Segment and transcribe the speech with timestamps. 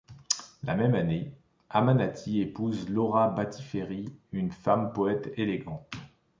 [0.63, 1.31] La même année,
[1.69, 5.93] Ammannati épouse Laura Battiferri, une femme poète élégante.